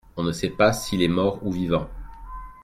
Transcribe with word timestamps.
on 0.17 0.23
ne 0.23 0.31
sait 0.31 0.49
pas 0.49 0.73
s'il 0.73 1.03
est 1.03 1.07
mort 1.07 1.37
ou 1.45 1.51
vivant. 1.51 1.87